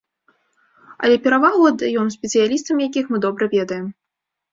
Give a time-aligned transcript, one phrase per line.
[1.07, 3.85] Але перавагу аддаём спецыялістам, якіх мы добра ведаем.